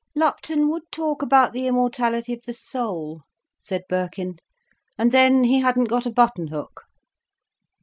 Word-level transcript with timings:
"Lupton 0.15 0.67
would 0.69 0.91
talk 0.91 1.21
about 1.21 1.53
the 1.53 1.67
immortality 1.67 2.33
of 2.33 2.41
the 2.45 2.55
soul," 2.55 3.21
said 3.59 3.83
Birkin, 3.87 4.39
"and 4.97 5.11
then 5.11 5.43
he 5.43 5.59
hadn't 5.59 5.89
got 5.89 6.07
a 6.07 6.11
button 6.11 6.47
hook." 6.47 6.85